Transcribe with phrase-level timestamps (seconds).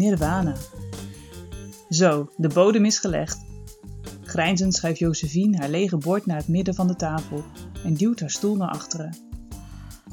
[0.00, 0.54] Nirvana.
[1.88, 3.44] Zo, de bodem is gelegd.
[4.22, 7.44] Grijnzend schuift Josephine haar lege bord naar het midden van de tafel
[7.84, 9.16] en duwt haar stoel naar achteren.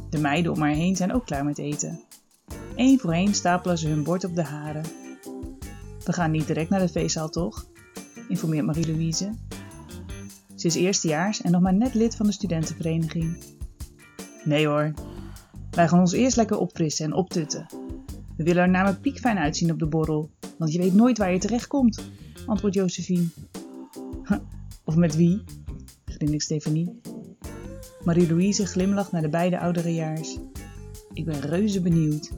[0.09, 1.99] De meiden om haar heen zijn ook klaar met eten.
[2.75, 4.83] Eén voor één stapelen ze hun bord op de haren.
[6.03, 7.67] We gaan niet direct naar de feestzaal, toch?
[8.27, 9.33] informeert Marie-Louise.
[10.55, 13.37] Ze is eerstejaars en nog maar net lid van de studentenvereniging.
[14.43, 14.93] Nee hoor,
[15.71, 17.86] wij gaan ons eerst lekker opfrissen en optutten.
[18.37, 21.39] We willen er namelijk piekfijn uitzien op de borrel, want je weet nooit waar je
[21.39, 22.01] terecht komt,
[22.45, 23.27] antwoordt Josephine.
[24.83, 25.43] Of met wie?
[26.05, 26.99] grinnikt Stefanie.
[28.03, 30.37] Marie-Louise glimlacht naar de beide ouderejaars.
[31.13, 32.31] Ik ben reuze benieuwd.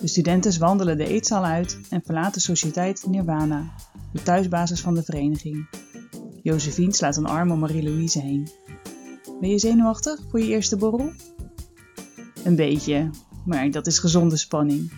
[0.00, 3.74] De studenten wandelen de eetzaal uit en verlaten Sociëteit Nirvana,
[4.12, 5.68] de thuisbasis van de vereniging.
[6.42, 8.48] Josephine slaat een arm om Marie-Louise heen.
[9.40, 11.12] Ben je zenuwachtig voor je eerste borrel?
[12.44, 13.10] Een beetje,
[13.44, 14.92] maar dat is gezonde spanning.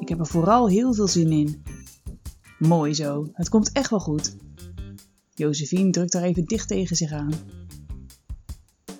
[0.00, 1.62] Ik heb er vooral heel veel zin in.
[2.58, 4.36] Mooi zo, het komt echt wel goed.
[5.34, 7.32] Josephine drukt haar even dicht tegen zich aan.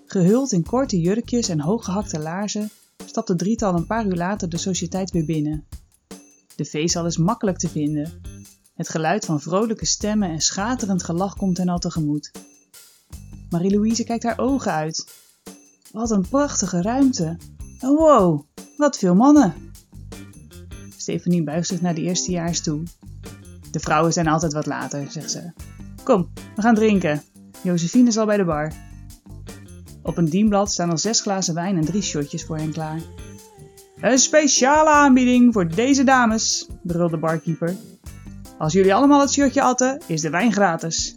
[0.06, 2.70] Gehuld in korte jurkjes en hooggehakte laarzen
[3.06, 5.66] stapt het drietal een paar uur later de sociëteit weer binnen.
[6.56, 8.20] De feesthal is makkelijk te vinden.
[8.74, 12.30] Het geluid van vrolijke stemmen en schaterend gelach komt hen al tegemoet.
[13.50, 15.06] Marie-Louise kijkt haar ogen uit.
[15.92, 17.36] Wat een prachtige ruimte.
[17.78, 18.44] En wow,
[18.76, 19.54] wat veel mannen.
[20.96, 22.82] Stefanie buigt zich naar de eerstejaars toe.
[23.70, 25.52] De vrouwen zijn altijd wat later, zegt ze.
[26.02, 27.22] Kom, we gaan drinken.
[27.62, 28.72] Josephine is al bij de bar.
[30.02, 33.00] Op een dienblad staan al zes glazen wijn en drie shotjes voor hen klaar.
[34.00, 37.76] Een speciale aanbieding voor deze dames, brult de barkeeper.
[38.58, 41.14] Als jullie allemaal het shirtje atten, is de wijn gratis.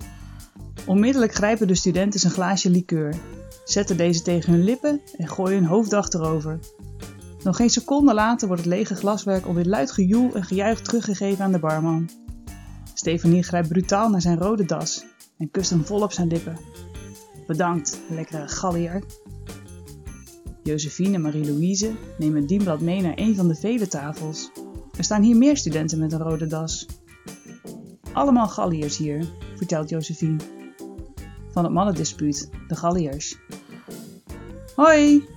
[0.86, 3.16] Onmiddellijk grijpen de studenten een glaasje liqueur,
[3.64, 6.60] zetten deze tegen hun lippen en gooien hun hoofd achterover.
[7.46, 11.52] Nog geen seconde later wordt het lege glaswerk onder luid gejoel en gejuich teruggegeven aan
[11.52, 12.10] de barman.
[12.94, 15.06] Stefanie grijpt brutaal naar zijn rode das
[15.38, 16.58] en kust hem vol op zijn lippen.
[17.48, 19.04] Bedankt, lekkere gallier.
[20.64, 24.52] Josephine en Marie-Louise nemen het dienblad mee naar een van de vele tafels.
[24.98, 26.88] Er staan hier meer studenten met een rode das.
[28.14, 30.38] Allemaal galliers hier, vertelt Josephine.
[31.52, 33.38] Van het mannendispuut, de galliers.
[34.76, 35.28] Hoi!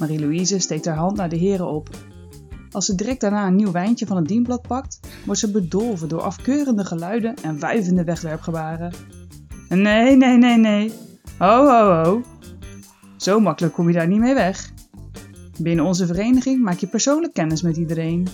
[0.00, 1.88] Marie-Louise steekt haar hand naar de heren op.
[2.70, 6.20] Als ze direct daarna een nieuw wijntje van het dienblad pakt, wordt ze bedolven door
[6.20, 8.92] afkeurende geluiden en wuivende wegwerpgebaren.
[9.68, 10.92] Nee, nee, nee, nee.
[11.38, 12.22] Ho, ho, ho.
[13.16, 14.72] Zo makkelijk kom je daar niet mee weg.
[15.58, 18.28] Binnen onze vereniging maak je persoonlijk kennis met iedereen.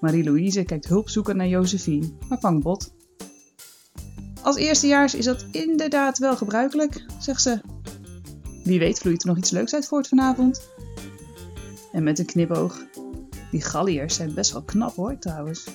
[0.00, 2.92] Marie-Louise kijkt hulpzoekend naar Josephine, maar vangt bot.
[4.42, 7.60] Als eerstejaars is dat inderdaad wel gebruikelijk, zegt ze.
[8.64, 10.68] Wie weet vloeit er nog iets leuks uit voort vanavond.
[11.92, 12.84] En met een knipoog.
[13.50, 15.68] Die galliërs zijn best wel knap hoor, trouwens.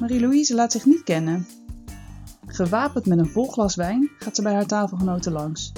[0.00, 1.46] Marie-Louise laat zich niet kennen.
[2.46, 5.72] Gewapend met een vol glas wijn gaat ze bij haar tafelgenoten langs.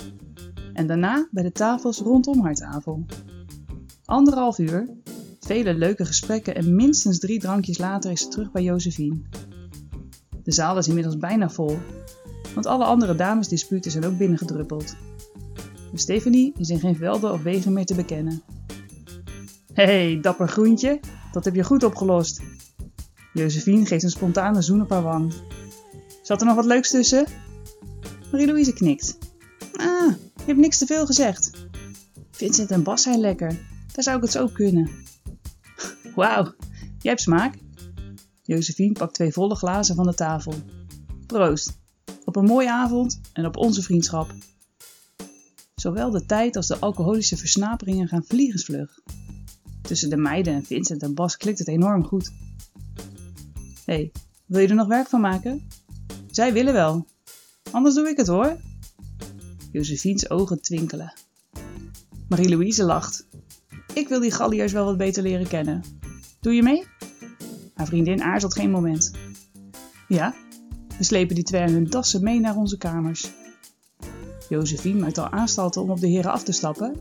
[0.72, 3.06] En daarna bij de tafels rondom haar tafel.
[4.04, 4.88] Anderhalf uur,
[5.40, 9.20] vele leuke gesprekken en minstens drie drankjes later is ze terug bij Josephine.
[10.42, 11.78] De zaal is inmiddels bijna vol,
[12.54, 14.96] want alle andere damesdisputen zijn ook binnengedruppeld.
[15.90, 18.42] Maar Stephanie is in geen velden of wegen meer te bekennen.
[19.72, 21.00] Hé, hey, dapper groentje,
[21.32, 22.40] dat heb je goed opgelost.
[23.32, 25.32] Josephine geeft een spontane zoen op haar wang.
[26.22, 27.26] Zat er nog wat leuks tussen?
[28.30, 29.18] Marie-Louise knikt.
[29.72, 31.50] Ah, je hebt niks te veel gezegd.
[32.30, 33.48] Vincent en Bas zijn lekker.
[33.92, 34.90] Daar zou ik het zo kunnen.
[36.14, 36.54] Wauw,
[36.98, 37.54] jij hebt smaak.
[38.42, 40.54] Josephine pakt twee volle glazen van de tafel.
[41.26, 41.77] Proost.
[42.38, 44.34] Een mooie avond en op onze vriendschap.
[45.74, 49.00] Zowel de tijd als de alcoholische versnaperingen gaan vliegensvlug.
[49.82, 52.30] Tussen de meiden en Vincent en Bas klikt het enorm goed.
[53.84, 54.12] Hé, hey,
[54.46, 55.68] wil je er nog werk van maken?
[56.30, 57.06] Zij willen wel.
[57.70, 58.56] Anders doe ik het hoor.
[59.72, 61.12] Josephine's ogen twinkelen.
[62.28, 63.26] Marie-Louise lacht.
[63.94, 65.82] Ik wil die galliërs wel wat beter leren kennen.
[66.40, 66.84] Doe je mee?
[67.74, 69.10] Haar vriendin aarzelt geen moment.
[70.08, 70.34] Ja,
[70.98, 73.30] we slepen die twee hun dassen mee naar onze kamers.
[74.48, 77.00] Josephine maakt al aanstalten om op de heren af te stappen,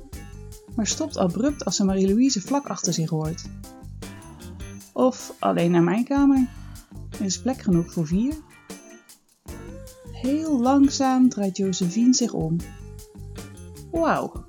[0.75, 3.43] maar stopt abrupt als ze Marie-Louise vlak achter zich hoort.
[4.93, 6.47] Of alleen naar mijn kamer.
[7.19, 8.33] Er is plek genoeg voor vier.
[10.11, 12.55] Heel langzaam draait Josephine zich om.
[13.91, 14.45] Wauw,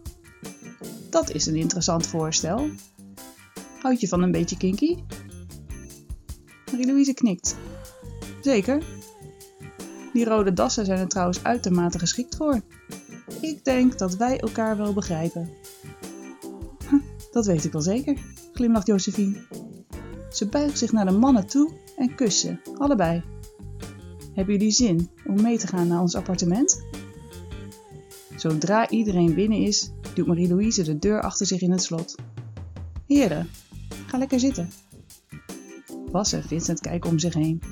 [1.11, 2.69] dat is een interessant voorstel.
[3.81, 4.97] Houd je van een beetje kinky?
[6.71, 7.57] Marie-Louise knikt.
[8.41, 8.98] Zeker.
[10.19, 12.61] Die rode dassen zijn er trouwens uitermate geschikt voor.
[13.41, 15.51] Ik denk dat wij elkaar wel begrijpen.
[17.33, 18.19] dat weet ik wel zeker,
[18.53, 19.47] glimlacht Josephine.
[20.31, 23.23] Ze buigt zich naar de mannen toe en kussen, allebei.
[24.35, 26.85] Hebben jullie zin om mee te gaan naar ons appartement?
[28.37, 32.15] Zodra iedereen binnen is, duwt Marie-Louise de deur achter zich in het slot.
[33.07, 33.49] Heren,
[34.07, 34.71] ga lekker zitten.
[36.11, 37.63] Bas en Vincent kijken om zich heen.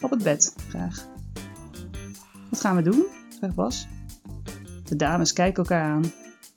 [0.00, 1.16] Op het bed, graag.
[2.58, 3.06] Wat gaan we doen?
[3.38, 3.88] vraagt Bas.
[4.84, 6.12] De dames kijken elkaar aan.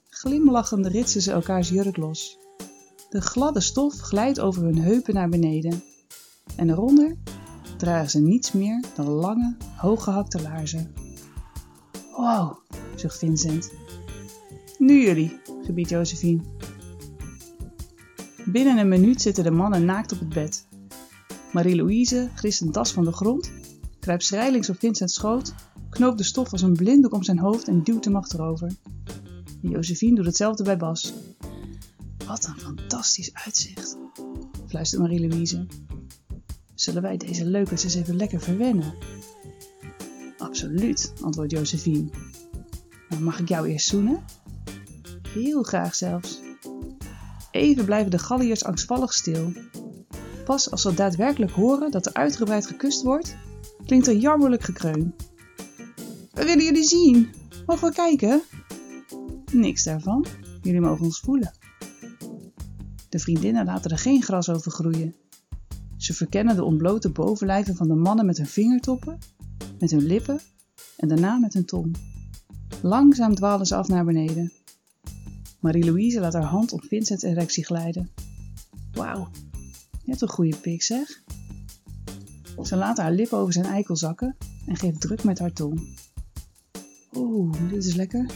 [0.08, 2.38] Glimlachend ritsen ze elkaars jurk los.
[3.10, 5.82] De gladde stof glijdt over hun heupen naar beneden.
[6.56, 7.16] En eronder
[7.76, 10.94] dragen ze niets meer dan lange, hooggehakte laarzen.
[12.16, 12.56] Wow,
[12.96, 13.72] zucht Vincent.
[14.78, 16.42] Nu jullie, gebiedt Josephine.
[18.44, 20.66] Binnen een minuut zitten de mannen naakt op het bed.
[21.52, 23.52] Marie-Louise grist een das van de grond,
[24.00, 25.54] kruipt schrijlings op Vincent's schoot,
[25.92, 28.70] knoopt de stof als een blinddoek om zijn hoofd en duwt hem achterover.
[29.60, 31.12] Josephine doet hetzelfde bij Bas.
[32.26, 33.96] Wat een fantastisch uitzicht,
[34.66, 35.66] fluistert Marie-Louise.
[36.74, 38.94] Zullen wij deze leukers eens even lekker verwennen?
[40.38, 42.10] Absoluut, antwoordt Josephine.
[43.08, 44.24] Maar mag ik jou eerst zoenen?
[45.28, 46.40] Heel graag zelfs.
[47.50, 49.52] Even blijven de galliërs angstvallig stil.
[50.44, 53.36] Pas als ze daadwerkelijk horen dat er uitgebreid gekust wordt,
[53.86, 55.14] klinkt er jammerlijk gekreun.
[56.44, 57.28] Willen jullie zien.
[57.66, 58.42] Mogen we kijken?
[59.52, 60.26] Niks daarvan.
[60.62, 61.52] Jullie mogen ons voelen.
[63.08, 65.14] De vriendinnen laten er geen gras over groeien.
[65.96, 69.18] Ze verkennen de ontblote bovenlijven van de mannen met hun vingertoppen,
[69.78, 70.40] met hun lippen
[70.96, 71.96] en daarna met hun tong.
[72.82, 74.52] Langzaam dwalen ze af naar beneden.
[75.60, 78.10] Marie-Louise laat haar hand op Vincent's erectie glijden.
[78.92, 79.28] Wauw,
[80.04, 81.22] hebt een goede pik zeg.
[82.62, 84.36] Ze laat haar lippen over zijn eikel zakken
[84.66, 86.00] en geeft druk met haar tong.
[87.16, 88.26] Oeh, dit is lekker.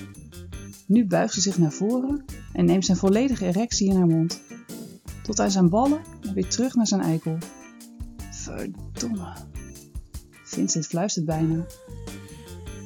[0.87, 4.41] Nu buigt ze zich naar voren en neemt zijn volledige erectie in haar mond.
[5.23, 7.39] Tot aan zijn ballen en weer terug naar zijn eikel.
[8.31, 9.33] Verdomme.
[10.45, 11.67] Vincent fluistert bijna.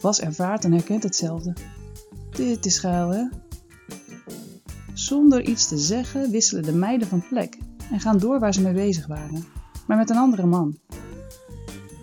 [0.00, 1.52] Bas ervaart en herkent hetzelfde.
[2.30, 3.24] Dit is geil, hè?
[4.94, 7.58] Zonder iets te zeggen wisselen de meiden van plek
[7.90, 9.44] en gaan door waar ze mee bezig waren,
[9.86, 10.78] maar met een andere man.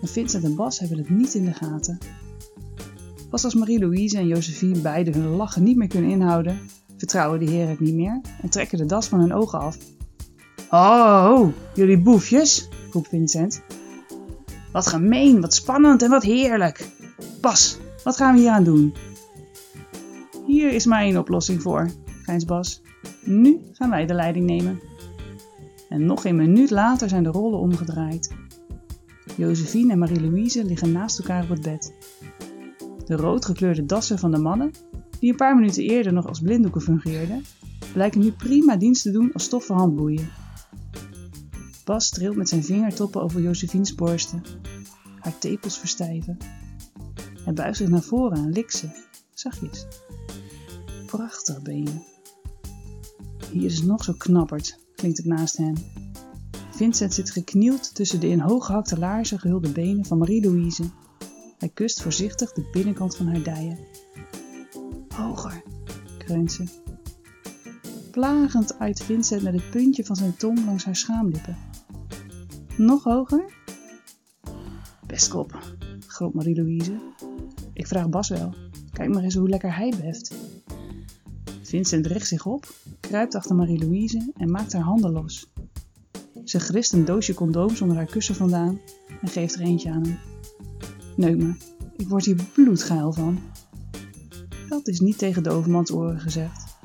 [0.02, 1.98] En Vincent en Bas hebben het niet in de gaten.
[3.30, 6.58] Pas als Marie-Louise en Josephine beiden hun lachen niet meer kunnen inhouden,
[6.96, 9.76] vertrouwen de heren het niet meer en trekken de das van hun ogen af.
[10.70, 13.62] Oh, jullie boefjes, roept Vincent.
[14.72, 16.88] Wat gemeen, wat spannend en wat heerlijk.
[17.40, 18.94] Bas, wat gaan we hier aan doen?
[20.46, 21.90] Hier is maar één oplossing voor,
[22.22, 22.82] grijns Bas.
[23.24, 24.80] Nu gaan wij de leiding nemen.
[25.88, 28.34] En nog een minuut later zijn de rollen omgedraaid.
[29.36, 31.92] Josephine en Marie-Louise liggen naast elkaar op het bed.
[33.08, 34.70] De roodgekleurde dassen van de mannen,
[35.20, 37.44] die een paar minuten eerder nog als blinddoeken fungeerden,
[37.92, 40.28] blijken nu prima dienst te doen als stoffen handboeien.
[41.84, 44.42] Bas trilt met zijn vingertoppen over Josephine's borsten.
[45.18, 46.36] Haar tepels verstijven.
[47.44, 48.88] Hij buigt zich naar voren en likt ze,
[49.34, 49.86] zachtjes.
[51.06, 52.00] Prachtig ben je.
[53.52, 55.76] Hier is het nog zo knapperd, klinkt het naast hen.
[56.70, 60.84] Vincent zit geknield tussen de in hooggehakte laarzen gehulde benen van Marie-Louise.
[61.58, 63.78] Hij kust voorzichtig de binnenkant van haar dijen.
[65.08, 65.62] Hoger,
[66.18, 66.64] kreunt ze.
[68.10, 71.56] Plagend uit Vincent met het puntje van zijn tong langs haar schaamlippen.
[72.76, 73.52] Nog hoger?
[75.06, 75.58] Pestkop,
[76.06, 77.00] groot Marie-Louise.
[77.72, 78.54] Ik vraag Bas wel.
[78.92, 80.34] Kijk maar eens hoe lekker hij beft.
[81.62, 85.52] Vincent richt zich op, kruipt achter Marie-Louise en maakt haar handen los.
[86.44, 88.80] Ze grist een doosje condooms onder haar kussen vandaan
[89.20, 90.37] en geeft er eentje aan hem.
[91.18, 91.54] Neuk me,
[91.96, 93.38] ik word hier bloedgeil van.
[94.68, 96.76] Dat is niet tegen de overmans oren gezegd.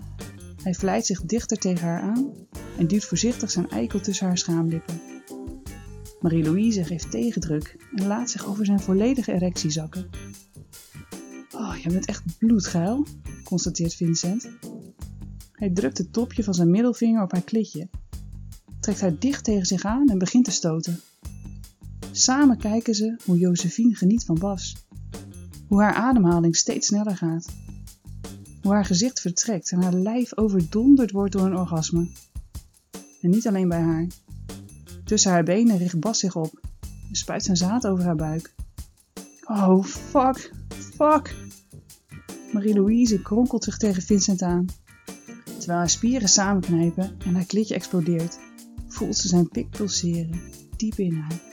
[0.63, 2.31] Hij vlijt zich dichter tegen haar aan
[2.77, 5.01] en duwt voorzichtig zijn eikel tussen haar schaamlippen.
[6.21, 10.09] Marie-Louise geeft tegendruk en laat zich over zijn volledige erectie zakken.
[11.51, 13.05] Oh, je bent echt bloedgeil,
[13.43, 14.49] constateert Vincent.
[15.51, 17.89] Hij drukt het topje van zijn middelvinger op haar klitje,
[18.79, 20.99] trekt haar dicht tegen zich aan en begint te stoten.
[22.15, 24.86] Samen kijken ze hoe Josephine geniet van Bas.
[25.67, 27.53] Hoe haar ademhaling steeds sneller gaat.
[28.62, 32.08] Hoe haar gezicht vertrekt en haar lijf overdonderd wordt door een orgasme.
[33.22, 34.08] En niet alleen bij haar.
[35.03, 36.60] Tussen haar benen richt Bas zich op
[37.10, 38.53] en spuit zijn zaad over haar buik.
[39.46, 41.36] Oh, fuck, fuck.
[42.51, 44.65] Marie-Louise kronkelt zich tegen Vincent aan.
[45.43, 48.39] Terwijl haar spieren samenknijpen en haar klitje explodeert,
[48.88, 50.41] voelt ze zijn pik pulseren,
[50.77, 51.52] diep in haar.